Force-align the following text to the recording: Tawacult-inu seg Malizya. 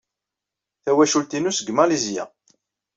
Tawacult-inu 0.83 1.51
seg 1.57 1.67
Malizya. 1.77 2.23